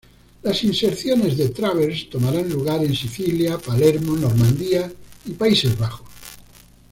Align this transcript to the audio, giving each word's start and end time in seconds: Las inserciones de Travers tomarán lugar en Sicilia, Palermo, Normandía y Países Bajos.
Las 0.41 0.63
inserciones 0.63 1.37
de 1.37 1.49
Travers 1.49 2.09
tomarán 2.09 2.49
lugar 2.49 2.83
en 2.83 2.95
Sicilia, 2.95 3.59
Palermo, 3.59 4.15
Normandía 4.17 4.91
y 5.25 5.31
Países 5.33 5.77
Bajos. 5.77 6.09